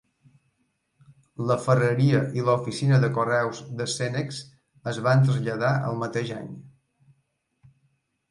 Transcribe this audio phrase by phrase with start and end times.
[1.49, 4.41] La ferreria i l'oficina de correus de Senex
[4.93, 6.49] es van traslladar el mateix any.